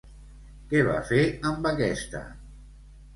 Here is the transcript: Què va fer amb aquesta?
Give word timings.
Què 0.71 0.79
va 0.87 0.95
fer 1.09 1.19
amb 1.49 1.67
aquesta? 1.73 2.23